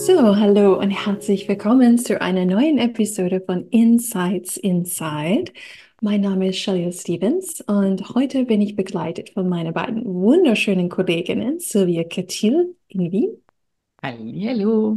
[0.00, 5.52] So, hallo und herzlich willkommen zu einer neuen Episode von Insights Inside.
[6.00, 11.60] Mein Name ist Shelia Stevens und heute bin ich begleitet von meinen beiden wunderschönen Kolleginnen
[11.60, 13.42] Sylvia Katil in Wien.
[14.02, 14.96] Hallo.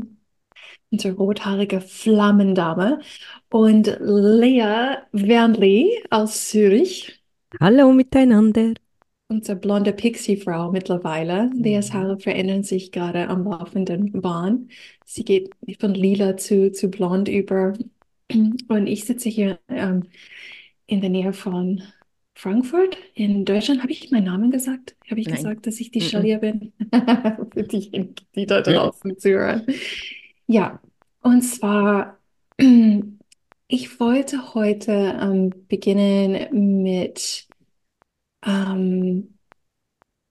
[0.89, 3.01] Unsere rothaarige Flammendame
[3.49, 7.21] und Lea Wernli aus Zürich.
[7.59, 8.73] Hallo miteinander
[9.33, 11.49] unsere blonde Pixie-Frau mittlerweile.
[11.55, 11.93] Leas mhm.
[11.93, 14.69] Haare verändern sich gerade am laufenden Bahn.
[15.05, 17.73] Sie geht von lila zu, zu blond über.
[18.31, 20.03] Und ich sitze hier ähm,
[20.85, 21.81] in der Nähe von
[22.35, 23.81] Frankfurt in Deutschland.
[23.81, 24.95] Habe ich meinen Namen gesagt?
[25.09, 25.35] Habe ich Nein.
[25.37, 26.73] gesagt, dass ich die Shalia bin?
[27.53, 29.65] Für diejenigen, die da draußen zuhören.
[30.47, 30.79] Ja,
[31.21, 32.19] und zwar,
[33.67, 37.47] ich wollte heute ähm, beginnen mit
[38.45, 39.37] ähm,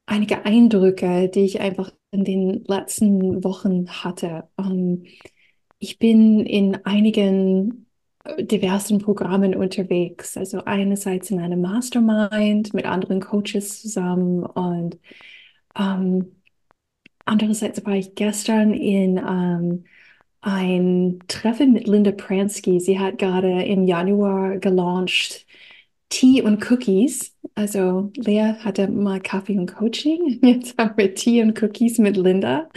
[0.07, 4.49] einige Eindrücke, die ich einfach in den letzten Wochen hatte.
[4.59, 5.07] Ähm,
[5.79, 7.87] ich bin in einigen
[8.25, 10.37] äh, diversen Programmen unterwegs.
[10.37, 14.99] Also einerseits in einem Mastermind mit anderen Coaches zusammen und
[15.77, 16.37] ähm,
[17.25, 19.85] andererseits war ich gestern in ähm,
[20.41, 22.81] ein Treffen mit Linda Pransky.
[22.81, 25.47] Sie hat gerade im Januar gelauncht
[26.13, 27.35] Tea und Cookies.
[27.55, 30.41] Also Lea hatte mal Kaffee und Coaching.
[30.45, 32.69] Jetzt haben wir Tea und Cookies mit Linda.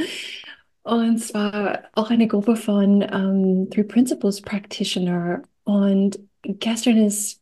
[0.83, 5.41] Und zwar auch eine Gruppe von um, Three Principles Practitioner.
[5.65, 7.41] Und gestern ist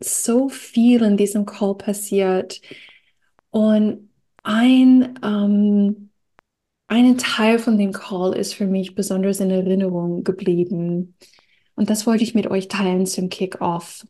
[0.00, 2.60] so viel in diesem Call passiert.
[3.50, 4.10] Und
[4.42, 6.10] ein, um,
[6.88, 11.14] ein Teil von dem Call ist für mich besonders in Erinnerung geblieben.
[11.76, 14.04] Und das wollte ich mit euch teilen zum Kick-Off.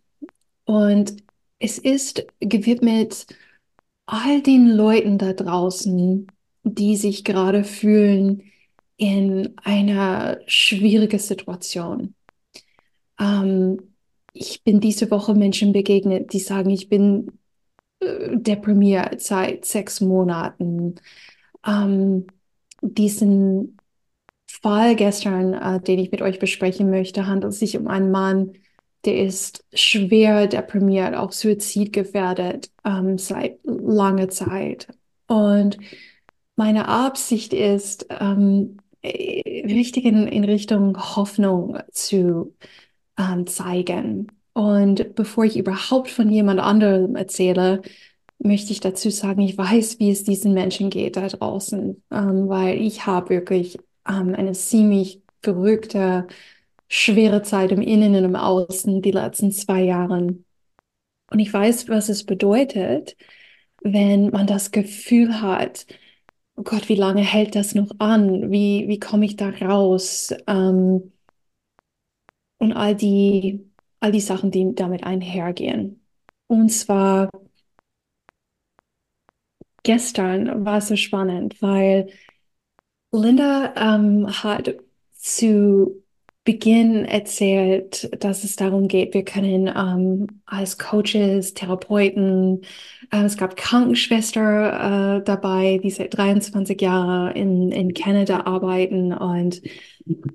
[0.71, 1.17] Und
[1.59, 3.27] es ist gewidmet
[4.07, 6.29] all den Leuten da draußen,
[6.63, 8.45] die sich gerade fühlen
[8.97, 12.15] in einer schwierigen Situation.
[13.19, 13.81] Ähm,
[14.33, 17.33] ich bin diese Woche Menschen begegnet, die sagen, ich bin
[17.99, 20.95] äh, deprimiert seit sechs Monaten.
[21.67, 22.29] Ähm,
[22.81, 23.77] diesen
[24.47, 28.53] Fall gestern, äh, den ich mit euch besprechen möchte, handelt sich um einen Mann,
[29.05, 34.89] der ist schwer deprimiert, auch suizidgefährdet ähm, seit langer Zeit.
[35.27, 35.79] Und
[36.57, 42.55] meine Absicht ist, ähm, richtig in, in, Richtung Hoffnung zu
[43.19, 44.29] ähm, zeigen.
[44.53, 47.83] Und bevor ich überhaupt von jemand anderem erzähle,
[48.39, 52.81] möchte ich dazu sagen, ich weiß, wie es diesen Menschen geht da draußen, ähm, weil
[52.81, 53.79] ich habe wirklich
[54.09, 56.27] ähm, eine ziemlich verrückte
[56.91, 60.15] schwere Zeit im Innen und im Außen die letzten zwei Jahre.
[61.31, 63.17] Und ich weiß, was es bedeutet,
[63.83, 65.87] wenn man das Gefühl hat,
[66.57, 68.51] oh Gott, wie lange hält das noch an?
[68.51, 70.35] Wie, wie komme ich da raus?
[70.47, 71.13] Ähm,
[72.59, 76.05] und all die, all die Sachen, die damit einhergehen.
[76.49, 77.31] Und zwar
[79.83, 82.11] gestern war es so spannend, weil
[83.13, 84.75] Linda ähm, hat
[85.13, 86.03] zu
[86.45, 92.63] Beginn erzählt, dass es darum geht, wir können ähm, als Coaches, Therapeuten,
[93.13, 99.61] äh, es gab Krankenschwester äh, dabei, die seit 23 Jahren in, in Kanada arbeiten und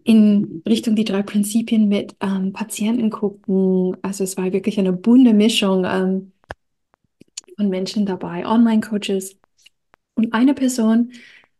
[0.03, 3.97] in Richtung die drei Prinzipien mit ähm, Patienten gucken.
[4.03, 6.33] Also es war wirklich eine bunte Mischung ähm,
[7.57, 9.38] von Menschen dabei, Online-Coaches.
[10.13, 11.13] Und eine Person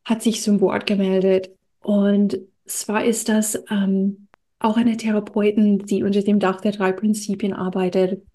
[0.06, 1.50] hat sich zum Wort gemeldet
[1.82, 4.25] und zwar ist das ähm,
[4.66, 8.26] auch eine Therapeutin, die unter dem Dach der drei Prinzipien arbeitet.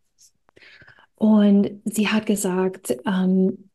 [1.16, 3.70] Und sie hat gesagt, ähm,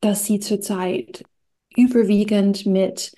[0.00, 1.24] dass sie zurzeit
[1.76, 3.14] überwiegend mit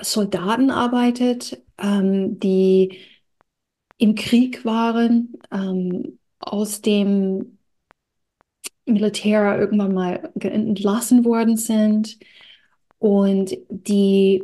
[0.00, 2.98] Soldaten arbeitet, ähm, die
[3.98, 7.58] im Krieg waren, ähm, aus dem
[8.86, 12.18] Militär irgendwann mal entlassen worden sind
[12.98, 14.42] und die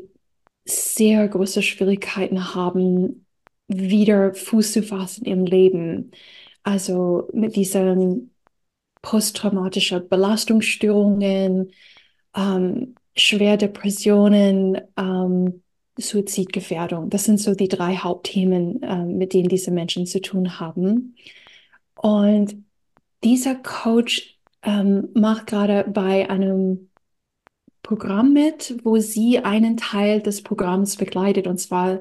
[0.65, 3.25] sehr große Schwierigkeiten haben,
[3.69, 6.11] wieder Fuß zu fassen im Leben.
[6.63, 8.35] Also mit diesen
[9.03, 11.73] posttraumatischen Belastungsstörungen,
[12.37, 15.63] ähm, schwer Depressionen, ähm,
[15.99, 17.11] Suizidgefährdung.
[17.11, 21.17] Das sind so die drei Hauptthemen, äh, mit denen diese Menschen zu tun haben.
[21.97, 22.57] Und
[23.25, 26.91] dieser Coach ähm, macht gerade bei einem
[27.83, 32.01] Programm mit, wo sie einen Teil des Programms begleitet, und zwar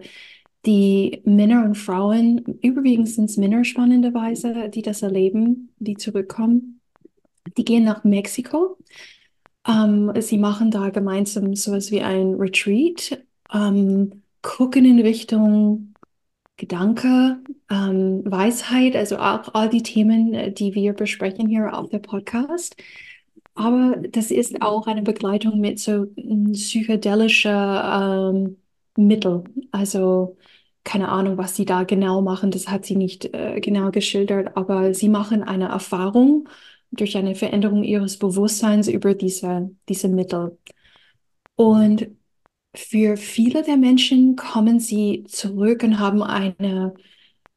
[0.67, 6.81] die Männer und Frauen, überwiegend sind es Männer spannenderweise, die das erleben, die zurückkommen.
[7.57, 8.77] Die gehen nach Mexiko.
[9.67, 13.23] Ähm, sie machen da gemeinsam sowas wie ein Retreat,
[13.53, 15.93] ähm, gucken in Richtung
[16.57, 17.39] Gedanke,
[17.69, 22.75] ähm, Weisheit, also auch all die Themen, die wir besprechen hier auf der Podcast.
[23.55, 26.07] Aber das ist auch eine Begleitung mit so
[26.53, 28.57] psychedelischer ähm,
[28.97, 29.43] Mittel.
[29.71, 30.37] Also
[30.87, 34.93] keine Ahnung, was sie da genau machen, das hat sie nicht äh, genau geschildert, aber
[34.93, 36.47] sie machen eine Erfahrung
[36.91, 40.57] durch eine Veränderung ihres Bewusstseins über diese, diese Mittel.
[41.55, 42.07] Und
[42.75, 46.93] für viele der Menschen kommen sie zurück und haben eine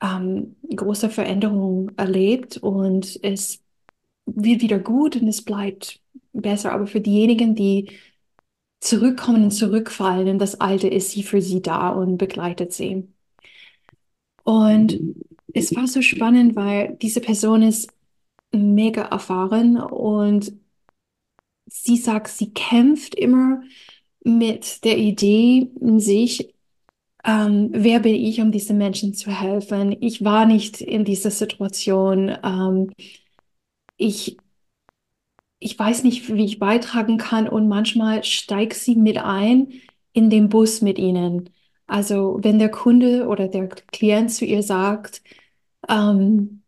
[0.03, 3.63] ähm, große Veränderung erlebt und es
[4.27, 6.73] wird wieder gut und es bleibt besser.
[6.73, 7.91] Aber für diejenigen, die
[8.81, 13.09] zurückkommen und zurückfallen in das Alte, ist sie für sie da und begleitet sie.
[14.45, 14.99] Und
[15.53, 17.93] es war so spannend, weil diese Person ist
[18.53, 20.53] mega erfahren und
[21.67, 23.63] sie sagt, sie kämpft immer
[24.25, 26.55] mit der Idee in sich,
[27.25, 29.97] ähm, wer bin ich, um diesen Menschen zu helfen?
[30.01, 32.35] Ich war nicht in dieser Situation.
[32.43, 32.91] Ähm,
[33.97, 34.37] ich,
[35.59, 39.73] ich weiß nicht, wie ich beitragen kann und manchmal steigt sie mit ein
[40.13, 41.51] in den Bus mit ihnen.
[41.91, 45.23] Also wenn der Kunde oder der Klient zu ihr sagt,
[45.89, 46.63] ähm,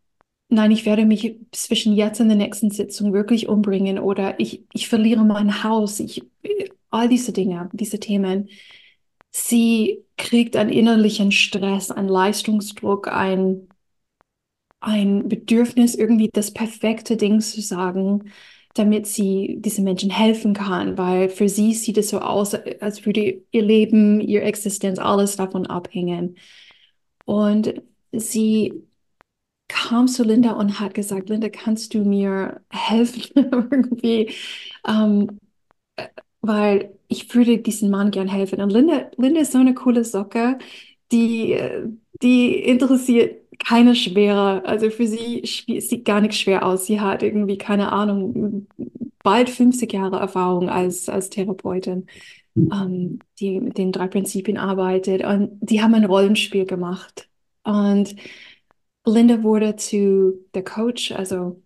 [0.48, 4.88] nein, ich werde mich zwischen jetzt und der nächsten Sitzung wirklich umbringen oder ich, ich
[4.88, 6.24] verliere mein Haus, ich,
[6.90, 8.48] all diese Dinge, diese Themen.
[9.30, 13.68] Sie kriegt einen innerlichen Stress, einen Leistungsdruck, ein,
[14.80, 18.32] ein Bedürfnis, irgendwie das perfekte Ding zu sagen,
[18.74, 23.42] damit sie diesen Menschen helfen kann, weil für sie sieht es so aus, als würde
[23.50, 26.36] ihr Leben, ihre Existenz, alles davon abhängen.
[27.24, 27.82] Und
[28.12, 28.84] sie
[29.68, 33.32] kam zu Linda und hat gesagt, Linda, kannst du mir helfen
[33.70, 34.34] irgendwie?
[34.86, 35.38] Ähm,
[36.40, 38.60] weil ich würde diesem Mann gern helfen.
[38.60, 40.58] Und Linda, Linda ist so eine coole Socke,
[41.12, 41.58] die,
[42.22, 45.42] die interessiert keine schwere, also für sie
[45.80, 46.86] sieht gar nichts schwer aus.
[46.86, 48.66] Sie hat irgendwie, keine Ahnung,
[49.22, 52.06] bald 50 Jahre Erfahrung als, als Therapeutin,
[52.56, 55.24] ähm, die mit den drei Prinzipien arbeitet.
[55.24, 57.28] Und die haben ein Rollenspiel gemacht.
[57.64, 58.16] Und
[59.06, 61.62] Linda wurde zu der Coach, also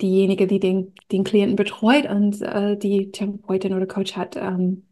[0.00, 4.86] diejenige, die den, den Klienten betreut und äh, die Therapeutin oder Coach hat ähm,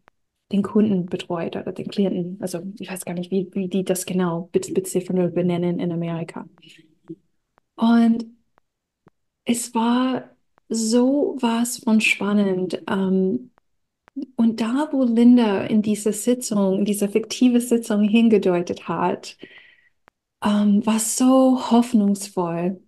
[0.51, 2.37] den Kunden betreut oder den Klienten.
[2.41, 6.45] Also ich weiß gar nicht, wie, wie die das genau beziffern oder benennen in Amerika.
[7.75, 8.25] Und
[9.45, 10.29] es war
[10.69, 12.81] so was von spannend.
[12.87, 13.51] Ähm,
[14.35, 19.37] und da, wo Linda in dieser Sitzung, in dieser fiktive Sitzung hingedeutet hat,
[20.43, 22.81] ähm, war so hoffnungsvoll.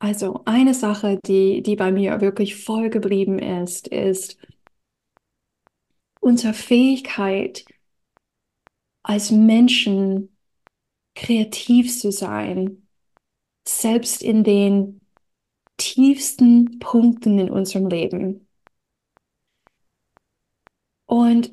[0.00, 4.38] Also eine Sache, die, die bei mir wirklich voll geblieben ist, ist
[6.20, 7.64] unsere Fähigkeit
[9.02, 10.36] als Menschen
[11.14, 12.86] kreativ zu sein,
[13.66, 15.00] selbst in den
[15.76, 18.46] tiefsten Punkten in unserem Leben.
[21.06, 21.52] Und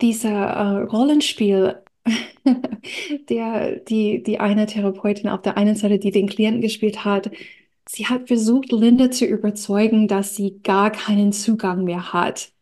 [0.00, 1.82] dieser äh, Rollenspiel
[3.28, 7.30] der, die, die eine Therapeutin auf der einen Seite, die den Klienten gespielt hat,
[7.88, 12.52] sie hat versucht, Linda zu überzeugen, dass sie gar keinen Zugang mehr hat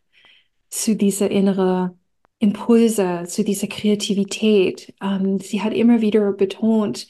[0.76, 1.99] zu dieser inneren
[2.38, 4.95] Impulse, zu dieser Kreativität.
[5.02, 7.09] Ähm, sie hat immer wieder betont,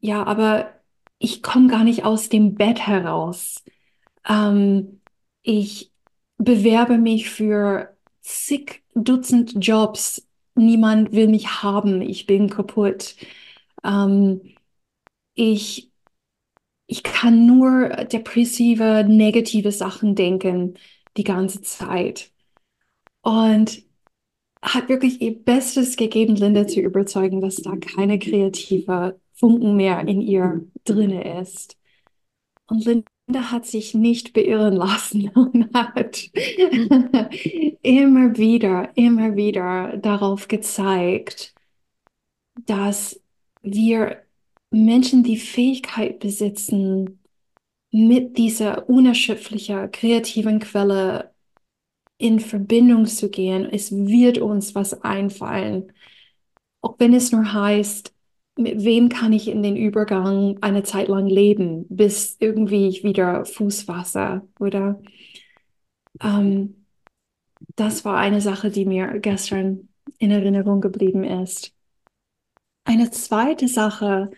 [0.00, 0.70] ja, aber
[1.18, 3.64] ich komme gar nicht aus dem Bett heraus.
[4.28, 5.00] Ähm,
[5.42, 5.92] ich
[6.38, 13.16] bewerbe mich für zig Dutzend Jobs niemand will mich haben, ich bin kaputt.
[13.84, 14.42] Ähm,
[15.34, 15.90] ich,
[16.86, 20.74] ich kann nur depressive, negative Sachen denken
[21.16, 22.32] die ganze Zeit.
[23.22, 23.82] Und
[24.62, 30.20] hat wirklich ihr Bestes gegeben, Linda zu überzeugen, dass da keine kreative Funken mehr in
[30.20, 31.76] ihr drinne ist.
[32.66, 36.18] Und Linda hat sich nicht beirren lassen und hat
[37.82, 41.54] immer wieder, immer wieder darauf gezeigt,
[42.66, 43.20] dass
[43.62, 44.22] wir
[44.70, 47.18] Menschen die Fähigkeit besitzen,
[47.90, 51.32] mit dieser unerschöpflichen kreativen Quelle
[52.18, 53.68] in Verbindung zu gehen.
[53.70, 55.92] Es wird uns was einfallen.
[56.80, 58.14] Auch wenn es nur heißt,
[58.56, 63.44] mit wem kann ich in den Übergang eine Zeit lang leben, bis irgendwie ich wieder
[63.44, 65.00] Fußwasser oder
[66.20, 66.86] ähm,
[67.76, 71.72] das war eine Sache, die mir gestern in Erinnerung geblieben ist.
[72.84, 74.30] Eine zweite Sache,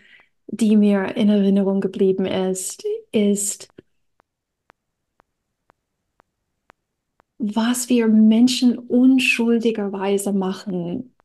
[0.47, 3.69] die mir in Erinnerung geblieben ist, ist,
[7.41, 11.15] was wir Menschen unschuldigerweise machen.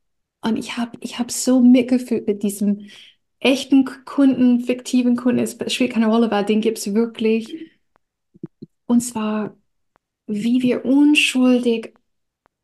[0.41, 2.87] Und ich habe ich hab so mitgefühlt mit diesem
[3.39, 7.71] echten Kunden, fiktiven Kunden, es spielt keine Rolle, weil den gibt es wirklich.
[8.85, 9.55] Und zwar,
[10.27, 11.93] wie wir unschuldig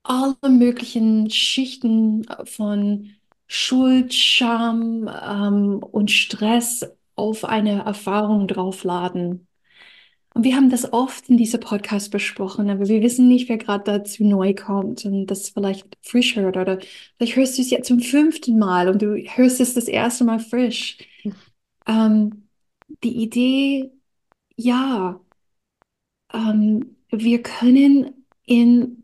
[0.04, 3.12] alle möglichen Schichten von
[3.48, 9.48] Schuld, Scham ähm, und Stress auf eine Erfahrung draufladen.
[10.34, 13.84] Und wir haben das oft in diesem Podcast besprochen, aber wir wissen nicht, wer gerade
[13.84, 16.80] dazu neu kommt und das vielleicht frisch hört oder
[17.18, 20.40] vielleicht hörst du es jetzt zum fünften Mal und du hörst es das erste Mal
[20.40, 20.98] frisch.
[21.88, 22.48] Ähm,
[23.04, 23.92] die Idee,
[24.58, 25.20] ja,
[26.34, 29.04] ähm, wir können in,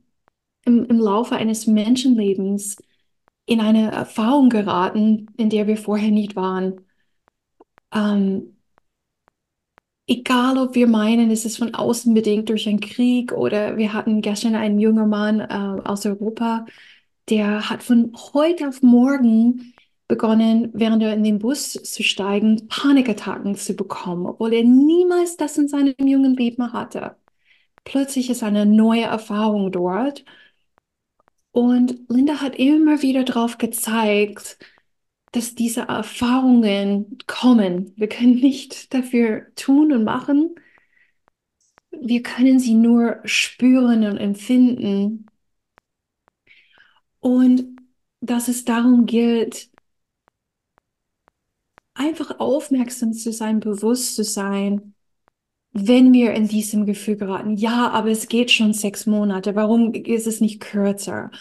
[0.65, 2.77] im, im Laufe eines Menschenlebens
[3.45, 6.81] in eine Erfahrung geraten, in der wir vorher nicht waren.
[7.93, 8.58] Ähm,
[10.09, 14.21] egal ob wir meinen, es ist von außen bedingt durch einen Krieg oder wir hatten
[14.21, 16.65] gestern einen jungen Mann äh, aus Europa,
[17.29, 19.73] der hat von heute auf morgen
[20.07, 25.57] begonnen, während er in den Bus zu steigen, Panikattacken zu bekommen, obwohl er niemals das
[25.57, 27.15] in seinem jungen Leben hatte.
[27.85, 30.25] Plötzlich ist eine neue Erfahrung dort.
[31.51, 34.57] Und Linda hat immer wieder darauf gezeigt,
[35.31, 37.93] dass diese Erfahrungen kommen.
[37.95, 40.55] Wir können nicht dafür tun und machen.
[41.91, 45.27] Wir können sie nur spüren und empfinden.
[47.19, 47.79] Und
[48.21, 49.69] dass es darum gilt,
[51.93, 54.95] einfach aufmerksam zu sein, bewusst zu sein,
[55.71, 57.57] wenn wir in diesem Gefühl geraten.
[57.57, 59.55] Ja, aber es geht schon sechs Monate.
[59.55, 61.31] Warum ist es nicht kürzer?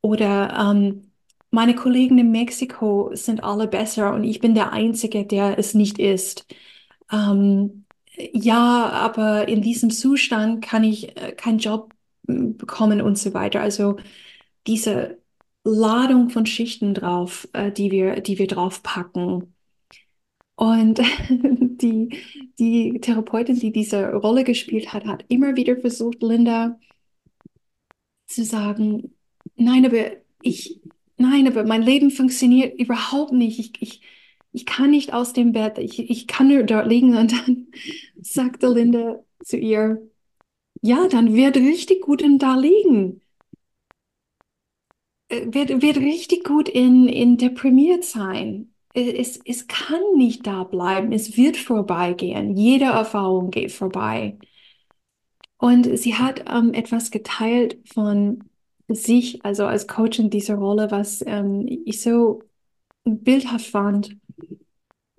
[0.00, 1.11] Oder ähm,
[1.52, 5.98] meine Kollegen in Mexiko sind alle besser und ich bin der Einzige, der es nicht
[5.98, 6.46] ist.
[7.12, 7.84] Ähm,
[8.16, 11.94] ja, aber in diesem Zustand kann ich äh, keinen Job
[12.26, 13.60] hm, bekommen und so weiter.
[13.62, 13.96] Also
[14.66, 15.18] diese
[15.64, 19.54] Ladung von Schichten drauf, äh, die wir, die wir draufpacken.
[20.56, 22.18] Und die,
[22.58, 26.78] die Therapeutin, die diese Rolle gespielt hat, hat immer wieder versucht, Linda
[28.26, 29.14] zu sagen,
[29.56, 30.80] nein, aber ich,
[31.22, 33.58] nein, aber mein Leben funktioniert überhaupt nicht.
[33.58, 34.02] Ich, ich,
[34.52, 37.16] ich kann nicht aus dem Bett, ich, ich kann nur dort liegen.
[37.16, 37.68] Und dann
[38.20, 40.02] sagte Linda zu ihr,
[40.82, 43.22] ja, dann wird richtig gut in da liegen.
[45.28, 48.74] Äh, wird, wird richtig gut in, in deprimiert sein.
[48.94, 51.12] Es, es kann nicht da bleiben.
[51.12, 52.56] Es wird vorbeigehen.
[52.56, 54.38] Jede Erfahrung geht vorbei.
[55.56, 58.44] Und sie hat ähm, etwas geteilt von
[58.88, 62.42] sich, also als Coach in dieser Rolle, was ähm, ich so
[63.04, 64.16] bildhaft fand.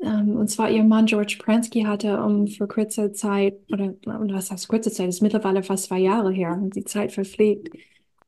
[0.01, 4.67] Ähm, und zwar ihr Mann George Pransky hatte um vor kurzer Zeit, oder was heißt
[4.67, 7.75] kurze Zeit, ist mittlerweile fast zwei Jahre her, die Zeit verpflegt,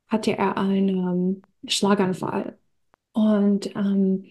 [0.08, 2.58] hatte er einen ähm, Schlaganfall.
[3.13, 4.25] Und ähm,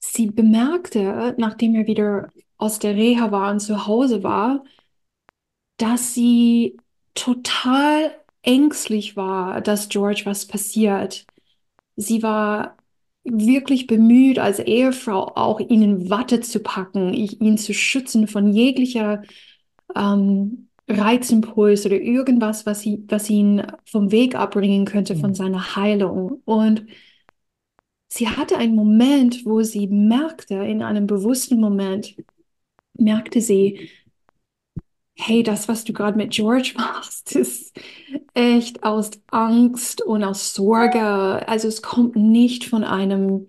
[0.00, 4.64] sie bemerkte, nachdem er wieder aus der Reha war und zu Hause war,
[5.78, 6.76] dass sie
[7.14, 8.12] total
[8.42, 11.26] ängstlich war, dass George was passiert.
[11.96, 12.76] Sie war
[13.24, 19.22] wirklich bemüht, als Ehefrau auch ihn in Watte zu packen, ihn zu schützen von jeglicher
[19.94, 25.34] ähm, Reizimpuls oder irgendwas, was, sie, was ihn vom Weg abbringen könnte von mhm.
[25.34, 26.42] seiner Heilung.
[26.44, 26.86] Und
[28.08, 32.16] sie hatte einen Moment, wo sie merkte, in einem bewussten Moment,
[32.94, 33.90] merkte sie,
[35.20, 37.78] hey, das, was du gerade mit George machst, ist
[38.34, 41.00] echt aus Angst und aus Sorge.
[41.48, 43.46] Also es kommt nicht von einem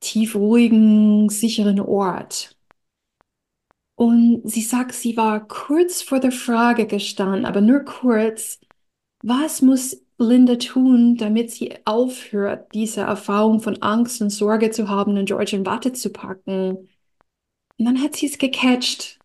[0.00, 2.56] tief ruhigen, sicheren Ort.
[3.94, 8.58] Und sie sagt, sie war kurz vor der Frage gestanden, aber nur kurz,
[9.22, 15.16] was muss Linda tun, damit sie aufhört, diese Erfahrung von Angst und Sorge zu haben
[15.18, 16.88] und George in Watte zu packen?
[17.78, 19.21] Und dann hat sie es gecatcht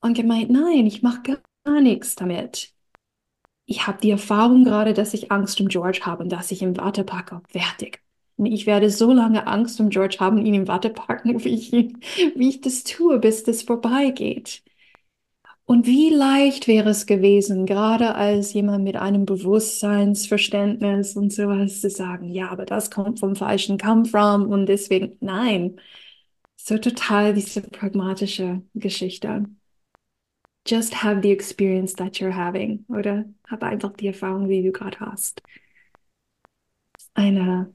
[0.00, 2.72] und gemeint, nein, ich mache gar nichts damit.
[3.66, 6.76] Ich habe die Erfahrung gerade, dass ich Angst um George habe und dass ich ihn
[6.76, 7.42] Watte packe.
[7.48, 8.00] Fertig.
[8.36, 10.92] Und ich werde so lange Angst um George haben, ihn im Watte
[11.24, 14.62] wie ich, wie ich das tue, bis das vorbeigeht.
[15.64, 21.90] Und wie leicht wäre es gewesen, gerade als jemand mit einem Bewusstseinsverständnis und sowas zu
[21.90, 25.80] sagen, ja, aber das kommt vom falschen Come from und deswegen, nein.
[26.56, 29.46] So total diese pragmatische Geschichte.
[30.66, 33.24] Just have the experience that you're having, oder?
[33.48, 35.42] Hab einfach die Erfahrung, die du gerade hast.
[37.14, 37.72] Eine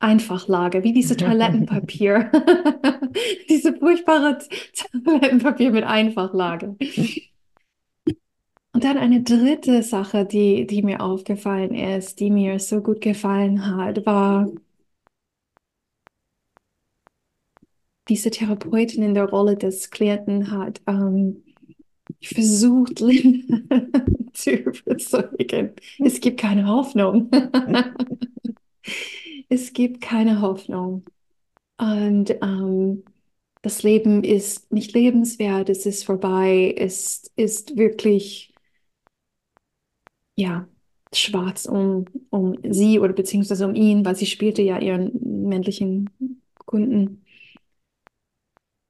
[0.00, 2.30] Einfachlage, wie diese Toilettenpapier.
[3.48, 4.38] diese furchtbare
[5.04, 6.76] Toilettenpapier mit Einfachlage.
[8.72, 13.66] Und dann eine dritte Sache, die, die mir aufgefallen ist, die mir so gut gefallen
[13.76, 14.48] hat, war
[18.08, 21.42] diese Therapeutin in der Rolle des Klienten hat ähm,
[22.22, 23.58] versucht, Linda
[24.32, 25.72] zu überzeugen.
[25.98, 27.30] Es gibt keine Hoffnung.
[29.48, 31.04] es gibt keine Hoffnung.
[31.78, 33.04] Und ähm,
[33.62, 38.54] das Leben ist nicht lebenswert, es ist vorbei, es ist wirklich,
[40.36, 40.68] ja,
[41.12, 45.12] schwarz um, um sie oder beziehungsweise um ihn, weil sie spielte ja ihren
[45.48, 46.10] männlichen
[46.66, 47.24] Kunden.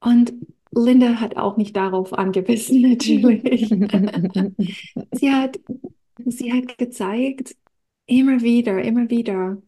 [0.01, 0.33] Und
[0.79, 3.69] Linda hat auch nicht darauf angebissen, natürlich.
[5.13, 5.59] sie hat,
[6.27, 7.57] sie hat gezeigt,
[8.07, 9.59] immer wieder, immer wieder,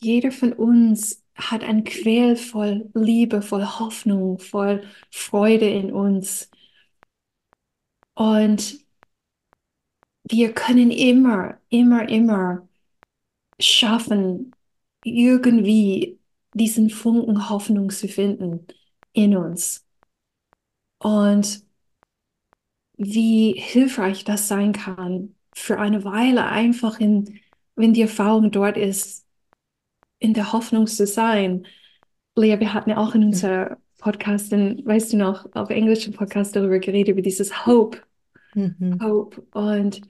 [0.00, 6.50] jeder von uns hat ein Quell voll Liebe, voll Hoffnung, voll Freude in uns.
[8.14, 8.84] Und
[10.24, 12.68] wir können immer, immer, immer
[13.60, 14.54] schaffen,
[15.04, 16.18] irgendwie
[16.54, 18.66] diesen Funken Hoffnung zu finden
[19.12, 19.84] in uns.
[20.98, 21.62] Und
[22.96, 27.40] wie hilfreich das sein kann, für eine Weile einfach in,
[27.76, 29.26] wenn die Erfahrung dort ist,
[30.18, 31.66] in der Hoffnung zu sein.
[32.36, 36.56] Lea, wir hatten ja auch in unserer Podcast, in, weißt du noch, auf englischen Podcast
[36.56, 37.98] darüber geredet, über dieses Hope.
[38.54, 38.98] Mhm.
[39.02, 39.42] Hope.
[39.52, 40.02] Und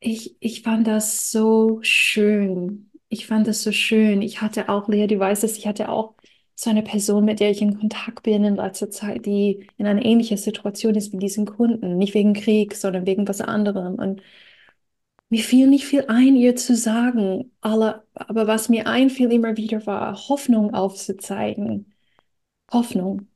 [0.00, 2.89] ich, ich fand das so schön.
[3.10, 4.22] Ich fand das so schön.
[4.22, 6.14] Ich hatte auch, Lea, du weißt es, ich hatte auch
[6.56, 10.04] so eine Person, mit der ich in Kontakt bin in letzter Zeit, die in einer
[10.04, 11.96] ähnlichen Situation ist wie diesen Kunden.
[11.98, 13.96] Nicht wegen Krieg, sondern wegen was anderem.
[13.96, 14.22] Und
[15.30, 20.28] mir fiel nicht viel ein, ihr zu sagen, aber was mir einfiel immer wieder war,
[20.28, 21.92] Hoffnung aufzuzeigen.
[22.72, 23.28] Hoffnung.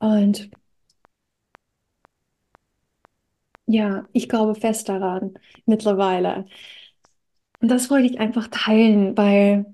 [0.00, 0.50] Und
[3.66, 6.46] ja, ich glaube fest daran mittlerweile.
[7.60, 9.66] Und das wollte ich einfach teilen, weil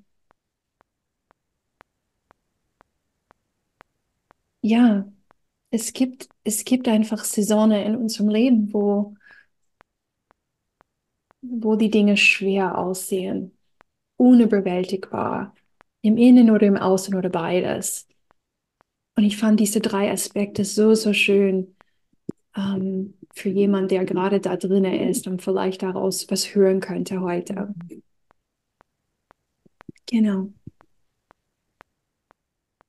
[4.61, 5.05] ja,
[5.71, 9.15] es gibt, es gibt einfach Saisonen in unserem Leben, wo
[11.43, 13.57] wo die Dinge schwer aussehen,
[14.17, 15.55] unüberwältigbar,
[16.03, 18.09] im Innen oder im Außen oder beides.
[19.17, 21.77] Und ich fand diese drei Aspekte so, so schön
[22.57, 27.75] ähm, für jemanden, der gerade da drin ist und vielleicht daraus was hören könnte heute.
[30.07, 30.53] Genau.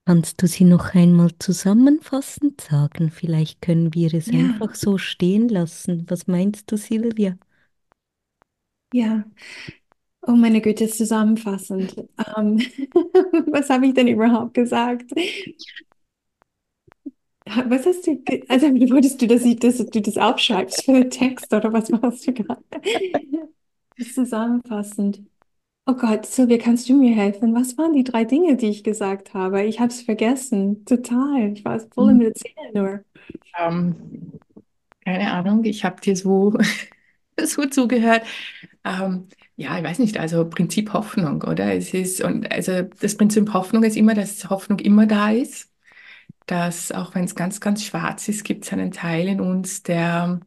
[0.05, 3.11] Kannst du sie noch einmal zusammenfassend sagen?
[3.11, 4.33] Vielleicht können wir es Ja.
[4.33, 6.05] einfach so stehen lassen.
[6.09, 7.37] Was meinst du, Silvia?
[8.91, 9.23] Ja,
[10.27, 11.95] oh meine Güte, zusammenfassend.
[12.37, 12.59] Ähm,
[13.51, 15.11] was habe ich denn überhaupt gesagt?
[17.69, 21.53] Was hast du, also wolltest du, dass ich, dass du das aufschreibst für den Text
[21.53, 22.63] oder was machst du gerade?
[23.97, 25.21] Das ist zusammenfassend.
[25.87, 27.55] Oh Gott, Silvia, kannst du mir helfen?
[27.55, 29.63] Was waren die drei Dinge, die ich gesagt habe?
[29.65, 31.53] Ich habe es vergessen, total.
[31.53, 33.05] Ich war voll im Erzählen nur.
[33.59, 34.39] Ähm,
[35.05, 36.53] keine Ahnung, ich habe dir so,
[37.41, 38.23] so zugehört.
[38.85, 41.73] Ähm, ja, ich weiß nicht, also Prinzip Hoffnung, oder?
[41.75, 45.72] Es ist, und also das Prinzip Hoffnung ist immer, dass Hoffnung immer da ist,
[46.45, 50.39] dass auch wenn es ganz, ganz schwarz ist, gibt es einen Teil in uns, der,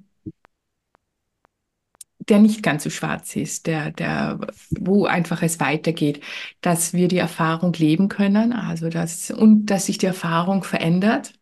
[2.28, 6.22] der nicht ganz so schwarz ist, der, der, wo einfach es weitergeht,
[6.60, 11.32] dass wir die Erfahrung leben können, also dass, und dass sich die Erfahrung verändert.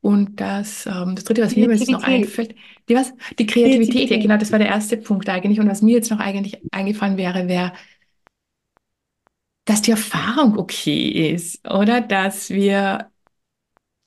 [0.00, 2.54] Und das, ähm, das Dritte, was mir jetzt noch einfällt,
[2.88, 3.12] die was?
[3.38, 4.22] Die Kreativität, ja Kreativität.
[4.22, 5.60] genau, das war der erste Punkt eigentlich.
[5.60, 7.72] Und was mir jetzt noch eigentlich eingefallen wäre, wäre,
[9.64, 12.00] dass die Erfahrung okay ist, oder?
[12.00, 13.10] Dass wir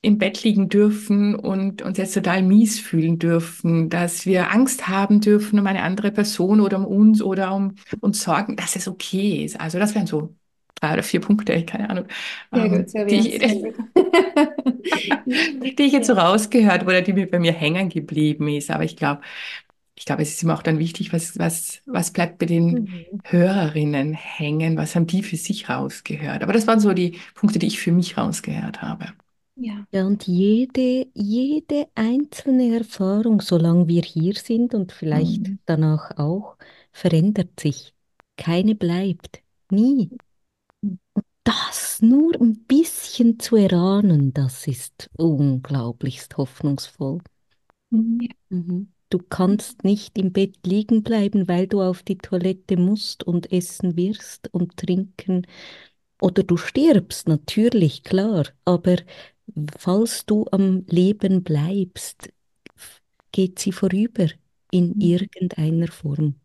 [0.01, 5.21] im Bett liegen dürfen und uns jetzt total mies fühlen dürfen, dass wir Angst haben
[5.21, 9.43] dürfen um eine andere Person oder um uns oder um uns Sorgen, dass es okay
[9.45, 9.59] ist.
[9.59, 10.35] Also das wären so
[10.75, 12.05] drei oder vier Punkte, keine Ahnung,
[12.51, 13.75] Sehr ähm, gut, die, gut.
[15.77, 18.71] die ich jetzt so rausgehört oder die mir bei mir hängen geblieben ist.
[18.71, 19.21] Aber ich glaube,
[19.95, 23.21] ich glaube, es ist immer auch dann wichtig, was, was, was bleibt bei den Mhm.
[23.23, 26.43] Hörerinnen hängen, was haben die für sich rausgehört.
[26.43, 29.13] Aber das waren so die Punkte, die ich für mich rausgehört habe.
[29.55, 29.85] Ja.
[29.93, 35.59] Ja, und jede, jede einzelne Erfahrung, solange wir hier sind und vielleicht Mhm.
[35.65, 36.57] danach auch,
[36.93, 37.93] verändert sich.
[38.37, 39.41] Keine bleibt.
[39.69, 40.11] Nie.
[41.43, 47.19] Das nur ein bisschen zu erahnen, das ist unglaublichst hoffnungsvoll.
[47.89, 48.27] Mhm.
[48.49, 48.93] Mhm.
[49.09, 53.97] Du kannst nicht im Bett liegen bleiben, weil du auf die Toilette musst und essen
[53.97, 55.45] wirst und trinken.
[56.21, 58.45] Oder du stirbst, natürlich, klar.
[58.65, 58.97] Aber
[59.77, 62.29] falls du am Leben bleibst,
[63.33, 64.27] geht sie vorüber
[64.71, 65.01] in Mhm.
[65.01, 66.35] irgendeiner Form.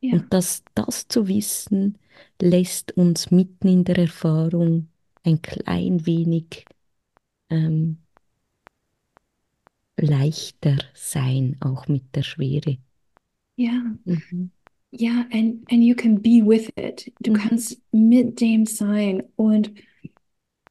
[0.00, 0.14] Ja.
[0.16, 1.98] Und das, das zu wissen,
[2.40, 4.88] lässt uns mitten in der Erfahrung
[5.24, 6.64] ein klein wenig
[7.50, 7.98] ähm,
[10.00, 12.78] leichter sein, auch mit der Schwere.
[13.56, 13.96] Ja.
[14.04, 14.50] Mhm.
[14.90, 17.12] Ja, and, and you can be with it.
[17.20, 17.36] Du Mhm.
[17.36, 19.22] kannst mit dem sein.
[19.36, 19.72] Und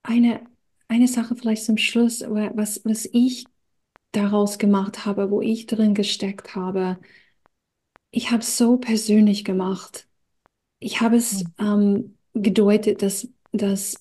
[0.04, 0.42] eine,
[0.88, 3.46] eine Sache vielleicht zum Schluss, wa- was, was ich
[4.14, 7.00] daraus gemacht habe, wo ich drin gesteckt habe,
[8.12, 10.08] ich habe es so persönlich gemacht.
[10.80, 13.96] Ich habe es ähm, gedeutet, dass, dass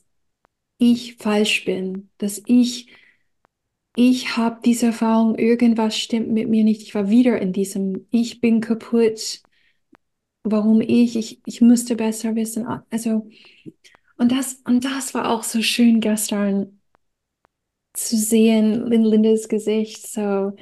[0.79, 2.88] ich falsch bin, dass ich,
[3.96, 6.83] ich habe diese Erfahrung, irgendwas stimmt mit mir nicht.
[6.83, 9.42] Ich war wieder in diesem, ich bin kaputt,
[10.44, 12.66] warum ich, ich, ich müsste besser wissen.
[12.90, 13.29] Also,
[14.18, 16.75] und das, und das war auch so schön gestern
[17.96, 20.52] zu sehen in Lindas Gesicht, so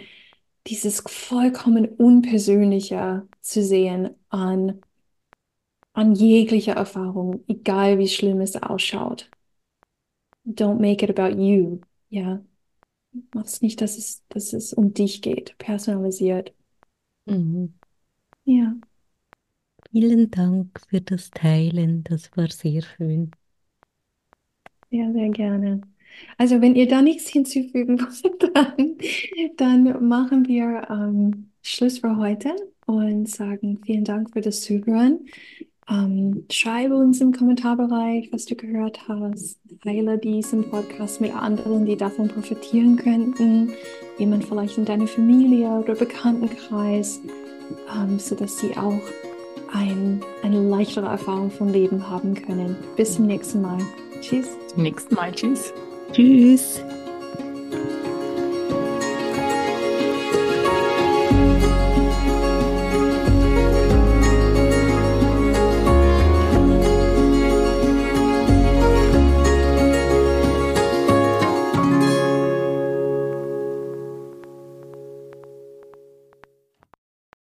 [0.68, 4.82] dieses vollkommen Unpersönliche zu sehen an,
[5.92, 9.28] an jeglicher Erfahrung, egal wie schlimm es ausschaut.
[10.46, 11.80] Don't make it about you.
[12.10, 12.40] Ja,
[13.34, 16.54] mach's nicht, dass es, dass es um dich geht, personalisiert.
[17.26, 17.74] Mhm.
[18.44, 18.74] Ja,
[19.90, 23.30] Vielen Dank für das Teilen, das war sehr schön.
[24.90, 25.80] ja, sehr gerne.
[26.38, 28.96] Also, wenn ihr da nichts hinzufügen wollt, dann,
[29.56, 32.54] dann machen wir ähm, Schluss für heute
[32.86, 35.20] und sagen vielen Dank für das Zuhören.
[35.88, 39.58] Ähm, schreibe uns im Kommentarbereich, was du gehört hast.
[39.82, 43.72] Teile diesen Podcast mit anderen, die davon profitieren könnten.
[44.18, 47.20] Jemand vielleicht in deiner Familie oder Bekanntenkreis,
[47.94, 49.02] ähm, sodass sie auch
[49.74, 52.76] ein, eine leichtere Erfahrung vom Leben haben können.
[52.96, 53.78] Bis zum nächsten Mal.
[54.20, 54.48] Tschüss.
[54.68, 55.32] Zum nächsten Mal.
[55.32, 55.74] Tschüss.
[56.14, 56.80] Tschüss.